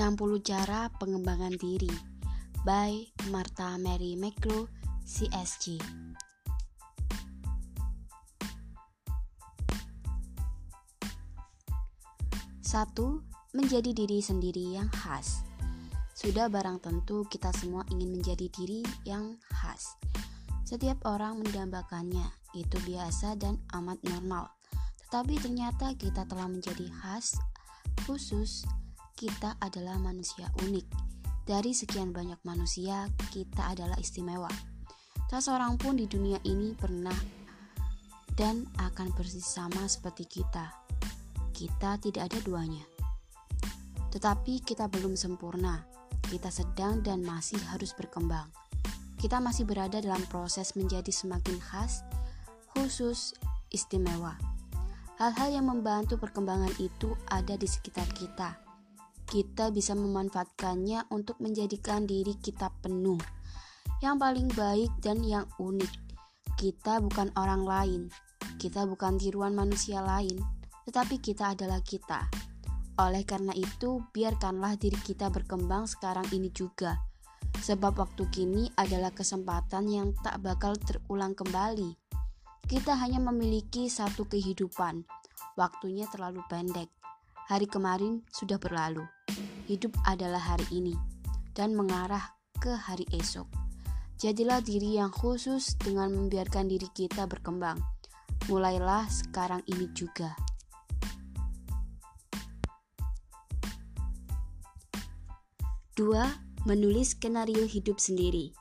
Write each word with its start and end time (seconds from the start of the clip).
60 0.00 0.40
Cara 0.40 0.88
Pengembangan 0.96 1.52
Diri 1.60 1.92
by 2.64 3.04
Martha 3.28 3.76
Mary 3.76 4.16
McGraw, 4.16 4.64
CSG. 5.04 5.76
Satu, 12.64 13.20
menjadi 13.52 13.92
diri 13.92 14.24
sendiri 14.24 14.80
yang 14.80 14.88
khas. 14.88 15.44
Sudah 16.16 16.48
barang 16.48 16.80
tentu 16.80 17.28
kita 17.28 17.52
semua 17.60 17.84
ingin 17.92 18.16
menjadi 18.16 18.48
diri 18.56 18.80
yang 19.04 19.36
khas. 19.52 20.00
Setiap 20.64 21.04
orang 21.04 21.44
mendambakannya, 21.44 22.24
itu 22.56 22.80
biasa 22.88 23.36
dan 23.36 23.60
amat 23.76 24.00
normal. 24.08 24.48
Tetapi 25.04 25.44
ternyata 25.44 25.92
kita 25.92 26.24
telah 26.24 26.48
menjadi 26.48 26.88
khas, 26.88 27.36
khusus, 28.08 28.64
kita 29.20 29.60
adalah 29.60 30.00
manusia 30.00 30.48
unik. 30.64 30.86
Dari 31.44 31.76
sekian 31.76 32.08
banyak 32.08 32.40
manusia, 32.40 33.04
kita 33.28 33.68
adalah 33.68 34.00
istimewa. 34.00 34.48
Tak 35.28 35.44
seorang 35.44 35.76
pun 35.76 36.00
di 36.00 36.08
dunia 36.08 36.40
ini 36.48 36.72
pernah 36.72 37.12
dan 38.32 38.64
akan 38.80 39.12
persis 39.12 39.44
sama 39.44 39.84
seperti 39.84 40.24
kita. 40.24 40.72
Kita 41.52 42.00
tidak 42.00 42.32
ada 42.32 42.38
duanya. 42.40 42.80
Tetapi 44.08 44.64
kita 44.64 44.88
belum 44.88 45.12
sempurna. 45.20 45.84
Kita 46.24 46.48
sedang 46.48 47.04
dan 47.04 47.20
masih 47.20 47.60
harus 47.68 47.92
berkembang. 47.92 48.48
Kita 49.20 49.36
masih 49.36 49.68
berada 49.68 50.00
dalam 50.00 50.24
proses 50.32 50.72
menjadi 50.80 51.12
semakin 51.12 51.60
khas, 51.60 52.00
khusus, 52.72 53.36
istimewa. 53.68 54.40
Hal-hal 55.20 55.60
yang 55.60 55.68
membantu 55.68 56.16
perkembangan 56.16 56.72
itu 56.80 57.12
ada 57.28 57.52
di 57.52 57.68
sekitar 57.68 58.08
kita. 58.16 58.69
Kita 59.30 59.70
bisa 59.70 59.94
memanfaatkannya 59.94 61.14
untuk 61.14 61.38
menjadikan 61.38 62.02
diri 62.02 62.34
kita 62.42 62.66
penuh, 62.82 63.22
yang 64.02 64.18
paling 64.18 64.50
baik 64.50 64.90
dan 64.98 65.22
yang 65.22 65.46
unik. 65.54 65.92
Kita 66.58 66.98
bukan 66.98 67.30
orang 67.38 67.62
lain, 67.62 68.02
kita 68.58 68.90
bukan 68.90 69.22
tiruan 69.22 69.54
manusia 69.54 70.02
lain, 70.02 70.34
tetapi 70.82 71.22
kita 71.22 71.54
adalah 71.54 71.78
kita. 71.78 72.26
Oleh 72.98 73.22
karena 73.22 73.54
itu, 73.54 74.02
biarkanlah 74.10 74.74
diri 74.74 74.98
kita 74.98 75.30
berkembang 75.30 75.86
sekarang 75.86 76.26
ini 76.34 76.50
juga, 76.50 76.98
sebab 77.62 78.02
waktu 78.02 78.26
kini 78.34 78.74
adalah 78.74 79.14
kesempatan 79.14 79.86
yang 79.86 80.10
tak 80.26 80.42
bakal 80.42 80.74
terulang 80.74 81.38
kembali. 81.38 81.94
Kita 82.66 82.98
hanya 82.98 83.22
memiliki 83.22 83.86
satu 83.86 84.26
kehidupan. 84.26 85.06
Waktunya 85.54 86.10
terlalu 86.10 86.42
pendek. 86.50 86.99
Hari 87.50 87.66
kemarin 87.66 88.22
sudah 88.30 88.62
berlalu. 88.62 89.02
Hidup 89.66 89.90
adalah 90.06 90.38
hari 90.38 90.70
ini 90.70 90.94
dan 91.50 91.74
mengarah 91.74 92.30
ke 92.62 92.70
hari 92.70 93.02
esok. 93.10 93.50
Jadilah 94.22 94.62
diri 94.62 95.02
yang 95.02 95.10
khusus 95.10 95.74
dengan 95.74 96.14
membiarkan 96.14 96.70
diri 96.70 96.86
kita 96.94 97.26
berkembang. 97.26 97.82
Mulailah 98.46 99.10
sekarang 99.10 99.66
ini 99.66 99.90
juga. 99.90 100.30
Dua, 105.98 106.30
menulis 106.70 107.18
skenario 107.18 107.66
hidup 107.66 107.98
sendiri. 107.98 108.54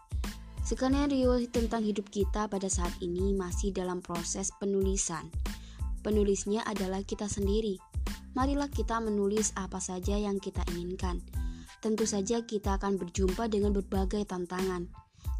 Skenario 0.65 1.37
tentang 1.53 1.85
hidup 1.85 2.09
kita 2.09 2.49
pada 2.49 2.65
saat 2.65 2.97
ini 3.05 3.37
masih 3.37 3.69
dalam 3.69 4.01
proses 4.01 4.49
penulisan. 4.57 5.29
Penulisnya 6.01 6.65
adalah 6.65 7.05
kita 7.05 7.29
sendiri. 7.29 7.77
Marilah 8.37 8.69
kita 8.69 9.01
menulis 9.01 9.53
apa 9.57 9.81
saja 9.81 10.13
yang 10.13 10.37
kita 10.37 10.61
inginkan. 10.73 11.21
Tentu 11.79 12.03
saja 12.03 12.43
kita 12.43 12.77
akan 12.77 12.99
berjumpa 12.99 13.47
dengan 13.49 13.71
berbagai 13.73 14.27
tantangan. 14.27 14.91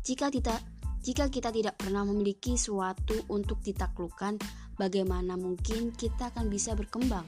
Jika 0.02 0.32
tidak 0.32 0.64
jika 1.00 1.32
kita 1.32 1.48
tidak 1.56 1.80
pernah 1.80 2.04
memiliki 2.04 2.60
suatu 2.60 3.16
untuk 3.32 3.64
ditaklukkan, 3.64 4.36
bagaimana 4.76 5.40
mungkin 5.40 5.96
kita 5.96 6.28
akan 6.36 6.52
bisa 6.52 6.76
berkembang? 6.76 7.24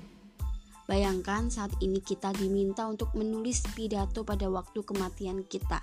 Bayangkan 0.92 1.48
saat 1.48 1.72
ini 1.80 2.04
kita 2.04 2.36
diminta 2.36 2.84
untuk 2.84 3.16
menulis 3.16 3.64
pidato 3.72 4.28
pada 4.28 4.52
waktu 4.52 4.84
kematian 4.84 5.48
kita. 5.48 5.80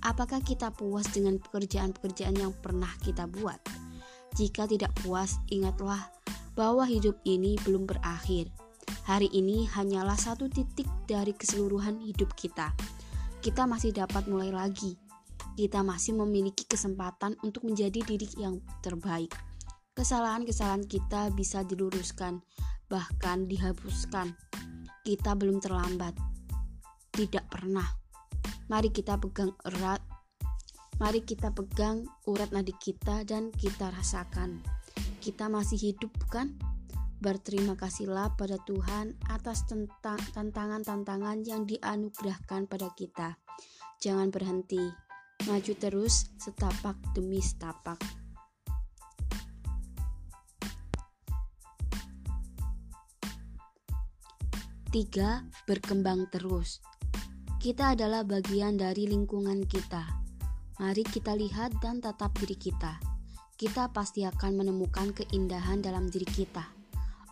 Apakah 0.00 0.40
kita 0.40 0.72
puas 0.72 1.04
dengan 1.12 1.36
pekerjaan-pekerjaan 1.36 2.40
yang 2.40 2.56
pernah 2.56 2.88
kita 3.04 3.28
buat? 3.28 3.60
Jika 4.32 4.64
tidak 4.64 4.96
puas, 5.04 5.36
ingatlah 5.52 6.08
bahwa 6.56 6.88
hidup 6.88 7.20
ini 7.28 7.60
belum 7.60 7.84
berakhir. 7.84 8.48
Hari 9.08 9.32
ini 9.32 9.64
hanyalah 9.64 10.16
satu 10.16 10.52
titik 10.52 10.84
dari 11.08 11.32
keseluruhan 11.32 12.04
hidup 12.04 12.36
kita. 12.36 12.76
Kita 13.40 13.64
masih 13.64 13.96
dapat 13.96 14.28
mulai 14.28 14.52
lagi. 14.52 15.00
Kita 15.56 15.80
masih 15.80 16.20
memiliki 16.20 16.68
kesempatan 16.68 17.32
untuk 17.40 17.64
menjadi 17.64 18.04
diri 18.04 18.28
yang 18.36 18.60
terbaik. 18.84 19.32
Kesalahan-kesalahan 19.96 20.84
kita 20.84 21.32
bisa 21.32 21.64
diluruskan, 21.64 22.44
bahkan 22.92 23.48
dihapuskan. 23.48 24.36
Kita 25.00 25.32
belum 25.32 25.64
terlambat. 25.64 26.12
Tidak 27.08 27.48
pernah. 27.48 27.88
Mari 28.68 28.92
kita 28.92 29.16
pegang 29.16 29.56
erat. 29.64 30.04
Mari 31.00 31.24
kita 31.24 31.48
pegang 31.56 32.04
urat 32.28 32.52
nadi 32.52 32.76
kita 32.76 33.24
dan 33.24 33.48
kita 33.56 33.88
rasakan. 33.96 34.60
Kita 35.24 35.48
masih 35.48 35.80
hidup 35.80 36.12
bukan? 36.20 36.69
Berterima 37.20 37.76
kasihlah 37.76 38.32
pada 38.32 38.56
Tuhan 38.64 39.12
atas 39.28 39.68
tantangan-tantangan 40.32 41.44
yang 41.44 41.68
dianugerahkan 41.68 42.64
pada 42.64 42.88
kita. 42.96 43.36
Jangan 44.00 44.32
berhenti, 44.32 44.80
maju 45.44 45.72
terus 45.76 46.32
setapak 46.40 46.96
demi 47.12 47.44
setapak. 47.44 48.00
Tiga, 54.88 55.44
berkembang 55.68 56.24
terus. 56.32 56.80
Kita 57.60 57.92
adalah 57.92 58.24
bagian 58.24 58.80
dari 58.80 59.04
lingkungan 59.04 59.68
kita. 59.68 60.08
Mari 60.80 61.04
kita 61.04 61.36
lihat 61.36 61.76
dan 61.84 62.00
tatap 62.00 62.32
diri 62.40 62.56
kita. 62.56 62.96
Kita 63.60 63.92
pasti 63.92 64.24
akan 64.24 64.64
menemukan 64.64 65.12
keindahan 65.12 65.84
dalam 65.84 66.08
diri 66.08 66.24
kita. 66.24 66.79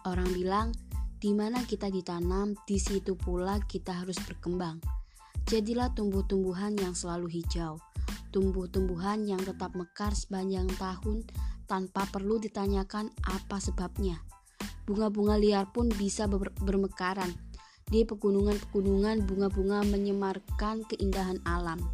Orang 0.09 0.33
bilang, 0.33 0.73
di 1.21 1.37
mana 1.37 1.61
kita 1.69 1.93
ditanam, 1.93 2.57
di 2.65 2.81
situ 2.81 3.13
pula 3.13 3.61
kita 3.61 3.93
harus 3.93 4.17
berkembang. 4.25 4.81
Jadilah 5.45 5.93
tumbuh-tumbuhan 5.93 6.81
yang 6.81 6.97
selalu 6.97 7.29
hijau, 7.29 7.77
tumbuh-tumbuhan 8.33 9.29
yang 9.29 9.37
tetap 9.45 9.77
mekar 9.77 10.17
sepanjang 10.17 10.65
tahun 10.81 11.29
tanpa 11.69 12.09
perlu 12.09 12.41
ditanyakan 12.41 13.13
apa 13.21 13.61
sebabnya. 13.61 14.25
Bunga-bunga 14.89 15.37
liar 15.37 15.69
pun 15.69 15.93
bisa 15.93 16.25
bermekaran 16.65 17.29
di 17.93 18.09
pegunungan-pegunungan 18.09 19.29
bunga-bunga 19.29 19.85
menyemarkan 19.93 20.89
keindahan 20.89 21.37
alam. 21.45 21.85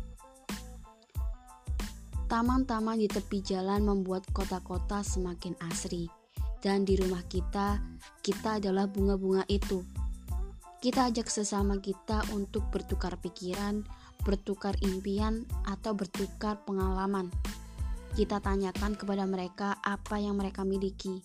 Taman-taman 2.30 3.02
di 3.02 3.10
tepi 3.10 3.42
jalan 3.42 3.82
membuat 3.82 4.22
kota-kota 4.30 5.02
semakin 5.02 5.58
asri. 5.66 6.06
Dan 6.64 6.88
di 6.88 6.96
rumah 6.96 7.20
kita, 7.28 7.76
kita 8.24 8.56
adalah 8.56 8.88
bunga-bunga 8.88 9.44
itu. 9.52 9.84
Kita 10.80 11.12
ajak 11.12 11.28
sesama 11.28 11.76
kita 11.76 12.24
untuk 12.32 12.72
bertukar 12.72 13.20
pikiran, 13.20 13.84
bertukar 14.24 14.72
impian, 14.80 15.44
atau 15.68 15.92
bertukar 15.92 16.64
pengalaman. 16.64 17.28
Kita 18.16 18.40
tanyakan 18.40 18.96
kepada 18.96 19.28
mereka 19.28 19.76
apa 19.84 20.16
yang 20.16 20.40
mereka 20.40 20.64
miliki. 20.64 21.20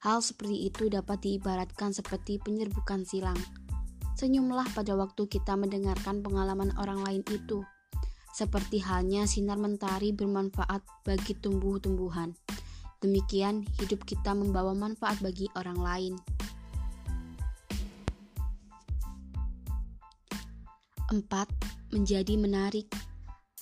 Hal 0.00 0.24
seperti 0.24 0.72
itu 0.72 0.88
dapat 0.88 1.20
diibaratkan 1.20 1.92
seperti 1.92 2.40
penyerbukan 2.40 3.04
silang 3.04 3.38
Senyumlah 4.22 4.70
pada 4.70 4.94
waktu 4.94 5.26
kita 5.26 5.58
mendengarkan 5.58 6.22
pengalaman 6.22 6.70
orang 6.78 7.02
lain 7.02 7.22
itu. 7.32 7.66
Seperti 8.30 8.78
halnya 8.78 9.26
sinar 9.26 9.58
mentari 9.58 10.14
bermanfaat 10.14 10.84
bagi 11.02 11.34
tumbuh-tumbuhan. 11.34 12.30
Demikian 13.02 13.66
hidup 13.82 14.06
kita 14.06 14.32
membawa 14.32 14.72
manfaat 14.72 15.18
bagi 15.18 15.50
orang 15.58 15.78
lain. 15.82 16.14
Empat, 21.10 21.50
menjadi 21.90 22.38
menarik. 22.38 22.88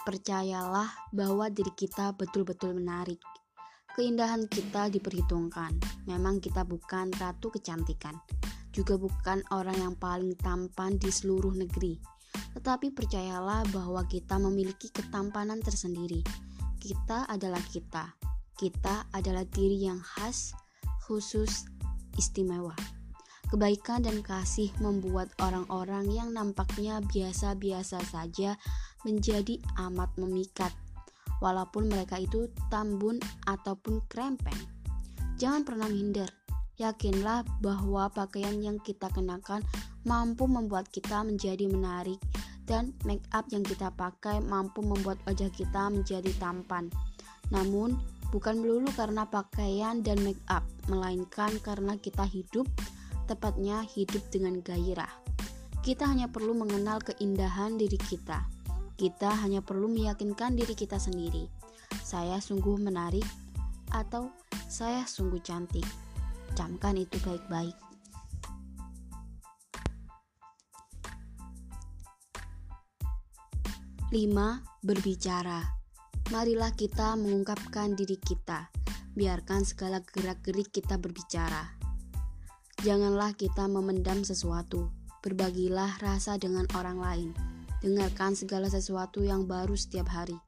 Percayalah 0.07 0.93
bahwa 1.11 1.49
diri 1.49 1.73
kita 1.73 2.13
betul-betul 2.15 2.77
menarik. 2.77 3.19
Keindahan 3.97 4.47
kita 4.47 4.93
diperhitungkan. 4.93 5.75
Memang 6.07 6.39
kita 6.39 6.63
bukan 6.63 7.11
ratu 7.19 7.51
kecantikan 7.51 8.15
juga 8.71 8.95
bukan 8.95 9.43
orang 9.51 9.77
yang 9.79 9.95
paling 9.99 10.39
tampan 10.39 10.97
di 10.97 11.11
seluruh 11.11 11.55
negeri. 11.55 11.99
Tetapi 12.55 12.95
percayalah 12.95 13.67
bahwa 13.75 14.07
kita 14.07 14.39
memiliki 14.39 14.91
ketampanan 14.91 15.59
tersendiri. 15.59 16.23
Kita 16.79 17.27
adalah 17.27 17.61
kita. 17.67 18.15
Kita 18.61 19.09
adalah 19.17 19.49
diri 19.49 19.89
yang 19.89 20.05
khas, 20.05 20.53
khusus, 21.09 21.65
istimewa. 22.21 22.77
Kebaikan 23.49 24.05
dan 24.05 24.21
kasih 24.21 24.69
membuat 24.85 25.33
orang-orang 25.41 26.13
yang 26.13 26.37
nampaknya 26.37 27.01
biasa-biasa 27.01 28.05
saja 28.05 28.61
menjadi 29.09 29.57
amat 29.89 30.13
memikat, 30.21 30.77
walaupun 31.41 31.89
mereka 31.89 32.21
itu 32.21 32.53
tambun 32.69 33.17
ataupun 33.49 34.05
krempeng. 34.13 34.61
Jangan 35.41 35.65
pernah 35.65 35.89
minder. 35.89 36.29
Yakinlah 36.77 37.49
bahwa 37.65 38.13
pakaian 38.13 38.61
yang 38.61 38.77
kita 38.77 39.09
kenakan 39.09 39.65
mampu 40.05 40.45
membuat 40.45 40.93
kita 40.93 41.25
menjadi 41.25 41.65
menarik 41.65 42.21
dan 42.69 42.93
make 43.09 43.25
up 43.33 43.49
yang 43.49 43.65
kita 43.65 43.89
pakai 43.97 44.45
mampu 44.45 44.85
membuat 44.85 45.17
wajah 45.25 45.49
kita 45.49 45.89
menjadi 45.89 46.29
tampan. 46.37 46.93
Namun, 47.51 47.99
bukan 48.31 48.63
melulu 48.63 48.91
karena 48.95 49.27
pakaian 49.27 50.03
dan 50.03 50.23
make 50.23 50.41
up, 50.47 50.63
melainkan 50.87 51.51
karena 51.63 51.99
kita 51.99 52.23
hidup 52.27 52.67
tepatnya 53.27 53.83
hidup 53.87 54.23
dengan 54.31 54.59
gairah. 54.63 55.11
Kita 55.83 56.07
hanya 56.07 56.31
perlu 56.31 56.55
mengenal 56.55 57.03
keindahan 57.03 57.79
diri 57.79 57.99
kita. 57.99 58.47
Kita 58.99 59.33
hanya 59.47 59.63
perlu 59.63 59.89
meyakinkan 59.89 60.59
diri 60.59 60.75
kita 60.75 60.99
sendiri. 61.01 61.49
Saya 62.05 62.43
sungguh 62.43 62.77
menarik 62.77 63.25
atau 63.91 64.31
saya 64.69 65.07
sungguh 65.09 65.41
cantik. 65.41 65.87
Camkan 66.53 66.99
itu 66.99 67.17
baik-baik. 67.23 67.75
Lima, 74.11 74.59
berbicara. 74.83 75.80
Marilah 76.31 76.71
kita 76.79 77.19
mengungkapkan 77.19 77.99
diri 77.99 78.15
kita. 78.15 78.71
Biarkan 79.19 79.67
segala 79.67 79.99
gerak-gerik 79.99 80.71
kita 80.71 80.95
berbicara. 80.95 81.75
Janganlah 82.87 83.35
kita 83.35 83.67
memendam 83.67 84.23
sesuatu. 84.23 84.95
Berbagilah 85.27 85.99
rasa 85.99 86.39
dengan 86.39 86.71
orang 86.79 87.03
lain. 87.03 87.31
Dengarkan 87.83 88.39
segala 88.39 88.71
sesuatu 88.71 89.27
yang 89.27 89.51
baru 89.51 89.75
setiap 89.75 90.07
hari. 90.07 90.39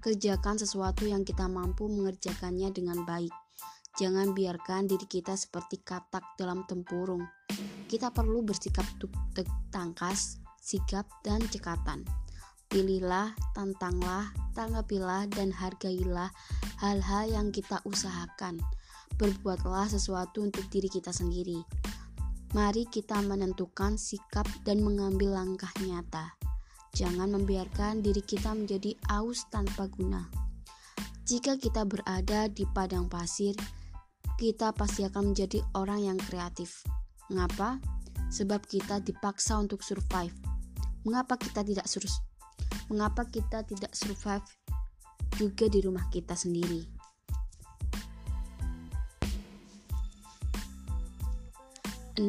Kerjakan 0.00 0.56
sesuatu 0.56 1.04
yang 1.04 1.20
kita 1.20 1.44
mampu 1.52 1.84
mengerjakannya 1.84 2.72
dengan 2.72 3.04
baik. 3.04 3.36
Jangan 4.00 4.32
biarkan 4.32 4.88
diri 4.88 5.04
kita 5.04 5.36
seperti 5.36 5.84
katak 5.84 6.24
dalam 6.40 6.64
tempurung. 6.64 7.28
Kita 7.92 8.08
perlu 8.08 8.40
bersikap 8.40 8.88
tangkas, 9.68 10.40
sigap, 10.64 11.04
dan 11.20 11.44
cekatan. 11.44 12.25
Pilihlah, 12.66 13.32
tantanglah, 13.54 14.30
tanggapilah, 14.58 15.30
dan 15.30 15.54
hargailah 15.54 16.34
hal-hal 16.82 17.24
yang 17.30 17.48
kita 17.54 17.78
usahakan 17.86 18.58
berbuatlah 19.16 19.88
sesuatu 19.88 20.44
untuk 20.44 20.68
diri 20.68 20.92
kita 20.92 21.10
sendiri. 21.10 21.64
Mari 22.52 22.88
kita 22.88 23.20
menentukan 23.24 23.96
sikap 24.00 24.46
dan 24.62 24.84
mengambil 24.84 25.34
langkah 25.34 25.72
nyata. 25.82 26.36
Jangan 26.96 27.28
membiarkan 27.32 28.00
diri 28.00 28.24
kita 28.24 28.56
menjadi 28.56 28.96
aus 29.12 29.44
tanpa 29.52 29.88
guna. 29.92 30.24
Jika 31.26 31.58
kita 31.58 31.84
berada 31.84 32.46
di 32.48 32.64
padang 32.70 33.10
pasir, 33.10 33.52
kita 34.38 34.72
pasti 34.72 35.04
akan 35.04 35.34
menjadi 35.34 35.60
orang 35.74 36.06
yang 36.06 36.18
kreatif. 36.20 36.86
Mengapa? 37.28 37.82
Sebab 38.30 38.64
kita 38.64 39.02
dipaksa 39.02 39.58
untuk 39.58 39.82
survive. 39.82 40.32
Mengapa 41.02 41.36
kita 41.36 41.66
tidak? 41.66 41.84
Mengapa 42.86 43.26
kita 43.26 43.66
tidak 43.66 43.92
survive 43.94 44.46
juga 45.34 45.66
di 45.66 45.82
rumah 45.82 46.06
kita 46.08 46.38
sendiri? 46.38 46.96
6. 52.16 52.24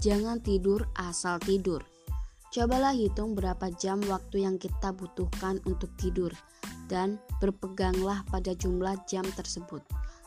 Jangan 0.00 0.40
tidur 0.40 0.88
asal 0.96 1.36
tidur. 1.42 1.84
Cobalah 2.52 2.96
hitung 2.96 3.36
berapa 3.36 3.68
jam 3.76 4.00
waktu 4.08 4.44
yang 4.44 4.56
kita 4.56 4.92
butuhkan 4.92 5.60
untuk 5.68 5.92
tidur 6.00 6.32
dan 6.88 7.20
berpeganglah 7.40 8.24
pada 8.28 8.52
jumlah 8.56 8.96
jam 9.08 9.24
tersebut. 9.36 9.80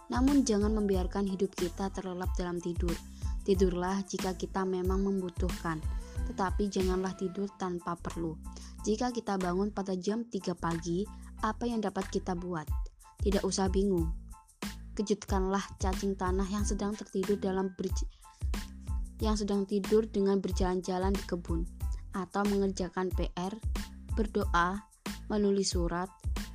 Namun 0.10 0.46
jangan 0.46 0.74
membiarkan 0.74 1.26
hidup 1.26 1.54
kita 1.58 1.90
terlelap 1.94 2.30
dalam 2.38 2.62
tidur. 2.62 2.94
Tidurlah 3.46 4.02
jika 4.06 4.34
kita 4.38 4.66
memang 4.66 5.06
membutuhkan, 5.06 5.82
tetapi 6.30 6.72
janganlah 6.72 7.14
tidur 7.20 7.52
tanpa 7.60 8.00
perlu. 8.00 8.40
Jika 8.88 9.12
kita 9.12 9.36
bangun 9.36 9.74
pada 9.76 9.98
jam 9.98 10.24
3 10.28 10.56
pagi, 10.56 11.04
apa 11.44 11.68
yang 11.68 11.82
dapat 11.82 12.08
kita 12.10 12.38
buat? 12.38 12.66
Tidak 13.20 13.44
usah 13.44 13.68
bingung. 13.68 14.14
Kejutkanlah 14.96 15.64
cacing 15.82 16.16
tanah 16.16 16.48
yang 16.48 16.64
sedang 16.64 16.96
tertidur 16.96 17.36
dalam 17.36 17.76
yang 19.24 19.36
sedang 19.36 19.64
tidur 19.64 20.08
dengan 20.08 20.44
berjalan-jalan 20.44 21.16
di 21.16 21.24
kebun, 21.24 21.64
atau 22.16 22.44
mengerjakan 22.48 23.12
PR, 23.16 23.52
berdoa, 24.16 24.84
menulis 25.28 25.76
surat, 25.76 26.08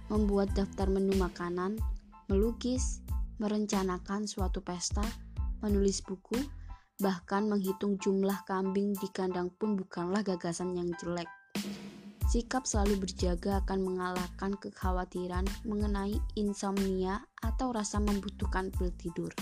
membuat 0.08 0.52
daftar 0.56 0.88
menu 0.88 1.16
makanan, 1.16 1.76
melukis, 2.28 3.00
merencanakan 3.40 4.28
suatu 4.28 4.60
pesta, 4.60 5.04
menulis 5.64 6.04
buku, 6.04 6.36
bahkan 7.00 7.48
menghitung 7.48 7.96
jumlah 7.96 8.44
kambing 8.44 8.92
di 8.92 9.08
kandang 9.08 9.48
pun 9.56 9.74
bukanlah 9.74 10.20
gagasan 10.20 10.76
yang 10.76 10.92
jelek. 11.00 11.26
Sikap 12.30 12.62
selalu 12.62 13.02
berjaga 13.08 13.58
akan 13.66 13.80
mengalahkan 13.82 14.54
kekhawatiran 14.54 15.42
mengenai 15.66 16.14
insomnia 16.38 17.26
atau 17.42 17.74
rasa 17.74 17.98
membutuhkan 17.98 18.70
pil 18.70 18.94
tidur. 18.94 19.34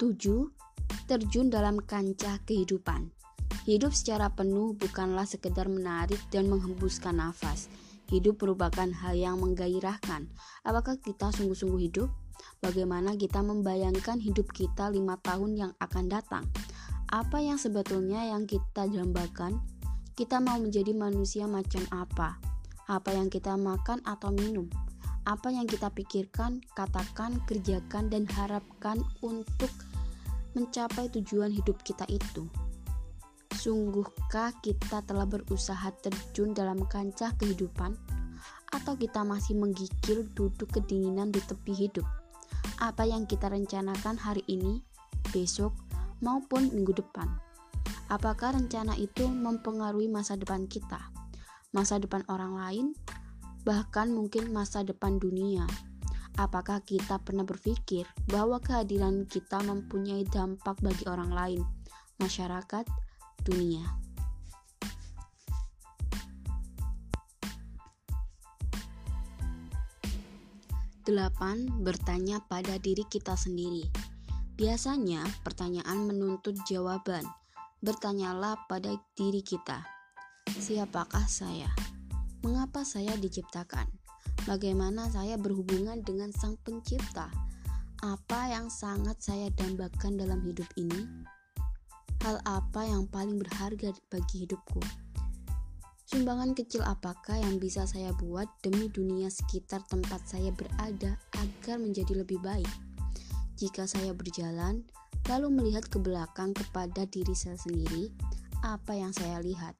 7. 0.00 0.16
Terjun 1.04 1.52
dalam 1.52 1.76
kancah 1.84 2.40
kehidupan. 2.48 3.12
Hidup 3.68 3.92
secara 3.92 4.32
penuh 4.32 4.72
bukanlah 4.72 5.28
sekedar 5.28 5.68
menarik 5.68 6.18
dan 6.32 6.48
menghembuskan 6.48 7.20
nafas. 7.20 7.68
Hidup 8.10 8.42
merupakan 8.42 8.90
hal 8.90 9.14
yang 9.14 9.38
menggairahkan. 9.38 10.26
Apakah 10.66 10.98
kita 10.98 11.30
sungguh-sungguh 11.30 11.78
hidup? 11.86 12.10
Bagaimana 12.58 13.14
kita 13.14 13.38
membayangkan 13.38 14.18
hidup 14.18 14.50
kita 14.50 14.90
lima 14.90 15.14
tahun 15.22 15.54
yang 15.54 15.72
akan 15.78 16.10
datang? 16.10 16.44
Apa 17.06 17.38
yang 17.38 17.54
sebetulnya 17.54 18.26
yang 18.26 18.50
kita 18.50 18.90
dambakan? 18.90 19.62
Kita 20.18 20.42
mau 20.42 20.58
menjadi 20.58 20.90
manusia 20.90 21.46
macam 21.46 21.86
apa? 21.94 22.42
Apa 22.90 23.14
yang 23.14 23.30
kita 23.30 23.54
makan 23.54 24.02
atau 24.02 24.34
minum? 24.34 24.66
Apa 25.22 25.54
yang 25.54 25.70
kita 25.70 25.86
pikirkan, 25.94 26.58
katakan, 26.74 27.38
kerjakan, 27.46 28.10
dan 28.10 28.26
harapkan 28.26 28.98
untuk 29.22 29.70
mencapai 30.58 31.06
tujuan 31.14 31.54
hidup 31.54 31.78
kita 31.86 32.02
itu? 32.10 32.50
Sungguhkah 33.60 34.56
kita 34.64 35.04
telah 35.04 35.28
berusaha 35.28 35.92
terjun 36.00 36.56
dalam 36.56 36.80
kancah 36.88 37.36
kehidupan, 37.36 37.92
atau 38.72 38.96
kita 38.96 39.20
masih 39.20 39.52
menggigil 39.60 40.24
duduk 40.32 40.72
kedinginan 40.72 41.28
di 41.28 41.44
tepi 41.44 41.76
hidup? 41.76 42.08
Apa 42.80 43.04
yang 43.04 43.28
kita 43.28 43.52
rencanakan 43.52 44.16
hari 44.16 44.40
ini, 44.48 44.80
besok, 45.28 45.76
maupun 46.24 46.72
minggu 46.72 46.96
depan? 47.04 47.28
Apakah 48.08 48.56
rencana 48.56 48.96
itu 48.96 49.28
mempengaruhi 49.28 50.08
masa 50.08 50.40
depan 50.40 50.64
kita, 50.64 51.12
masa 51.76 52.00
depan 52.00 52.24
orang 52.32 52.56
lain, 52.56 52.86
bahkan 53.68 54.08
mungkin 54.08 54.56
masa 54.56 54.80
depan 54.88 55.20
dunia? 55.20 55.68
Apakah 56.40 56.80
kita 56.80 57.20
pernah 57.20 57.44
berpikir 57.44 58.08
bahwa 58.24 58.56
kehadiran 58.56 59.28
kita 59.28 59.60
mempunyai 59.60 60.24
dampak 60.32 60.80
bagi 60.80 61.04
orang 61.04 61.28
lain, 61.28 61.60
masyarakat, 62.16 62.88
dunia? 63.42 63.82
Delapan, 71.00 71.66
bertanya 71.82 72.38
pada 72.44 72.78
diri 72.78 73.02
kita 73.08 73.34
sendiri. 73.34 73.88
Biasanya, 74.54 75.24
pertanyaan 75.40 76.04
menuntut 76.04 76.54
jawaban. 76.68 77.24
Bertanyalah 77.80 78.68
pada 78.68 78.92
diri 79.16 79.40
kita, 79.40 79.80
siapakah 80.52 81.24
saya? 81.24 81.72
Mengapa 82.44 82.84
saya 82.84 83.16
diciptakan? 83.16 83.88
Bagaimana 84.44 85.08
saya 85.08 85.40
berhubungan 85.40 86.04
dengan 86.04 86.28
Sang 86.36 86.60
Pencipta? 86.60 87.32
Apa 88.04 88.52
yang 88.52 88.68
sangat 88.68 89.20
saya 89.24 89.48
dambakan 89.56 90.20
dalam 90.20 90.40
hidup 90.44 90.68
ini? 90.76 91.04
Hal 92.20 92.36
apa 92.44 92.84
yang 92.84 93.08
paling 93.08 93.40
berharga 93.40 93.96
bagi 94.12 94.44
hidupku? 94.44 94.80
Sumbangan 96.04 96.52
kecil 96.52 96.84
apakah 96.84 97.40
yang 97.40 97.56
bisa 97.56 97.86
saya 97.86 98.12
buat 98.18 98.44
demi 98.60 98.92
dunia 98.92 99.32
sekitar 99.32 99.80
tempat 99.88 100.20
saya 100.28 100.52
berada 100.52 101.16
agar 101.38 101.76
menjadi 101.80 102.20
lebih 102.20 102.36
baik? 102.44 102.68
Jika 103.56 103.88
saya 103.88 104.12
berjalan, 104.12 104.84
lalu 105.32 105.48
melihat 105.48 105.88
ke 105.88 105.96
belakang 105.96 106.52
kepada 106.52 107.08
diri 107.08 107.32
saya 107.32 107.56
sendiri, 107.56 108.12
apa 108.60 108.96
yang 108.96 109.16
saya 109.16 109.40
lihat? 109.40 109.78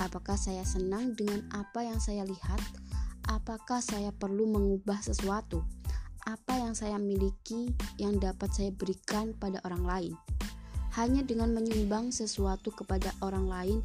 Apakah 0.00 0.34
saya 0.34 0.66
senang 0.66 1.14
dengan 1.14 1.46
apa 1.54 1.86
yang 1.86 1.98
saya 1.98 2.26
lihat? 2.26 2.62
apakah 3.30 3.78
saya 3.78 4.10
perlu 4.10 4.42
mengubah 4.50 4.98
sesuatu? 5.06 5.62
apa 6.28 6.52
yang 6.52 6.76
saya 6.76 7.00
miliki 7.00 7.72
yang 7.96 8.20
dapat 8.20 8.52
saya 8.52 8.70
berikan 8.70 9.32
pada 9.40 9.56
orang 9.64 9.84
lain. 9.88 10.14
Hanya 10.98 11.22
dengan 11.22 11.54
menyumbang 11.54 12.10
sesuatu 12.10 12.74
kepada 12.74 13.14
orang 13.22 13.46
lain, 13.46 13.78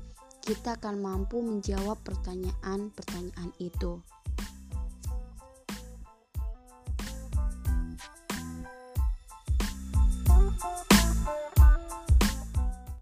kita 0.45 0.77
akan 0.77 1.01
mampu 1.01 1.41
menjawab 1.41 1.97
pertanyaan-pertanyaan 2.05 3.49
itu. 3.61 4.01